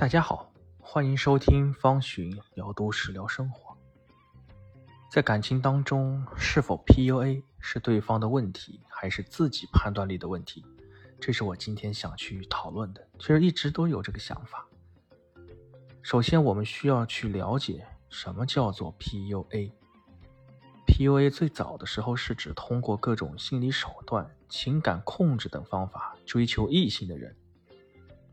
[0.00, 3.76] 大家好，欢迎收听方寻聊都市聊生活。
[5.10, 10.64] 在感情当中，是否 PUA 是对方的问题，还是自己判断力的问题？
[11.20, 13.06] 这是我今天想去讨论的。
[13.18, 14.66] 其实一直都有这个想法。
[16.00, 19.70] 首先，我们需要去了解什么叫做 PUA。
[20.86, 27.36] PUA 最早的时候是指通过各种心理手段、情感控制等方法追求异性的人。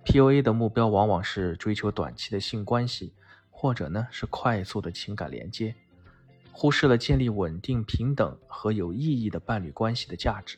[0.08, 3.14] PUA 的目标往往是追求短期的性关系，
[3.50, 5.76] 或者呢是快速的情感连接，
[6.54, 10.58] 忽视了建立稳定、平等和有意义的伴侣关系的价值。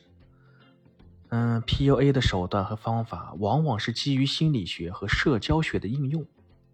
[1.30, 6.24] 嗯，PUA 的手段和方法往往是基于心理学和社交学的应用，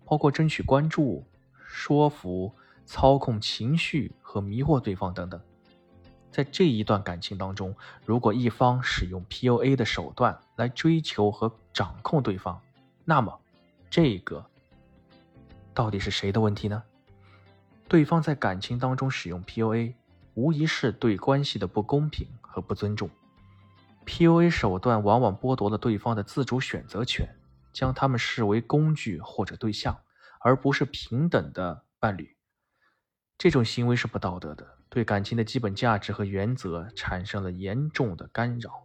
[0.05, 1.27] 包括争取关注、
[1.67, 2.55] 说服。
[2.89, 5.41] 操控情绪和迷惑对方等等，
[6.31, 12.63] 在这一段感情当中，如果一方使用 PUA 的手段来追求和掌控对方，
[13.09, 13.41] 那么
[13.89, 14.45] 这个
[15.73, 16.83] 到底是谁的问题呢？
[17.87, 19.95] 对方在感情当中使用 PUA，
[20.35, 23.09] 无疑是对关系的不公平和不尊重。
[24.05, 27.29] PUA 手段往往剥夺了对方的自主选择权，
[27.73, 29.97] 将他们视为工具或者对象，
[30.41, 32.37] 而不是平等的伴侣。
[33.39, 38.85] 这种行为是不道德的，对感情的基本价值和原则产生了严重的干扰。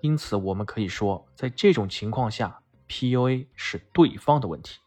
[0.00, 4.78] 因此，我们可以说，在这种情况下，PUA 是对方的问题。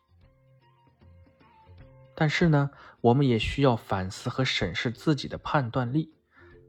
[2.15, 6.11] 但是呢，我们也需要反思和审视自己的判断力。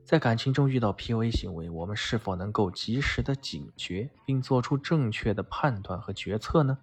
[0.05, 6.79] 在感情中遇到 PUA 行为，我们是否能够及时的警觉，并做出正确的判断和决策呢？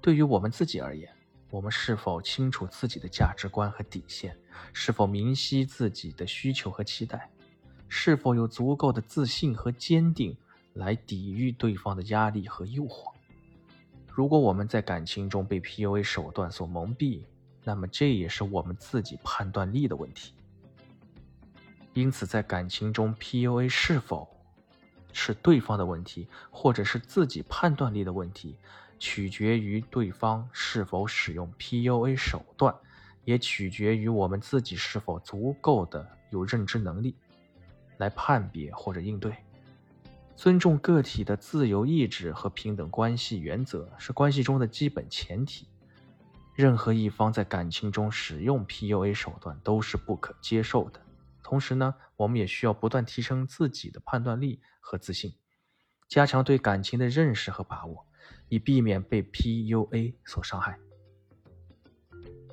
[0.00, 1.10] 对于我们自己而言，
[1.50, 4.36] 我们是否清楚自己的价值观和底线？
[4.72, 7.30] 是否明晰自己的需求和期待？
[7.88, 10.36] 是否有足够的自信和坚定
[10.72, 13.13] 来抵御对方的压力和诱惑？
[14.14, 17.24] 如果我们在感情中被 PUA 手段所蒙蔽，
[17.64, 20.34] 那么这也是我们自己判断力的问题。
[21.94, 24.28] 因此，在感情中 PUA 是否
[25.12, 28.56] 是对方的问题，或者是自己判断力的问题？
[29.00, 32.72] 取决于对方是否使用 PUA 手段，
[33.24, 37.16] 也取决于我们自己是否足够的有认知能力，
[37.96, 39.34] 来判别或者应对。
[40.36, 45.68] 尊重个体的自由意志和平等关系原则是关系中的基本前提。
[46.54, 51.00] 任何一方在感情中使用 PUA 手段都是不可接受的。
[51.42, 55.34] 同时呢，我们也需要不断提升自己的判断力和自信，
[56.08, 58.06] 加强对感情的认识和把握。
[58.48, 60.78] 以避免被 PUA 所伤害。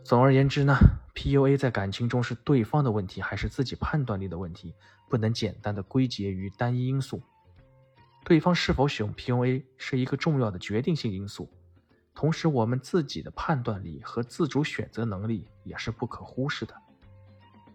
[0.03, 0.75] 总而言之呢
[1.15, 4.73] ，PUA 在感情中是对方的问题还是自己判断力的问题，
[5.09, 7.21] 不能简单的归结于单一因素。
[8.23, 11.49] 对方是否使用 PUA 是一个重要的决定性因素，
[12.13, 16.73] 同时我们自己的判断力和自主选择能力也是不可忽视的。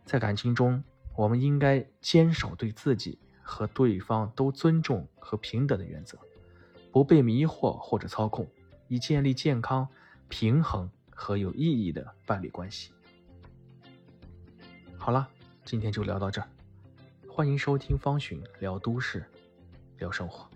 [0.04, 0.82] 在感情中，
[1.14, 6.18] 我们应该坚守对自己和对方都尊重和平等的原则。
[6.92, 8.48] 不被迷惑或者操控，
[8.88, 9.86] 以建立健康、
[10.28, 12.90] 平衡和有意义的伴侣关系。
[14.96, 15.28] 好了，
[15.62, 16.48] 今天就聊到这儿，
[17.28, 19.26] 欢迎收听方寻聊都市，
[19.98, 20.55] 聊生活。